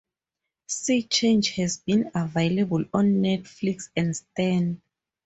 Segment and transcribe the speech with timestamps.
[0.67, 4.81] SeaChange has been available on Netflix and Stan.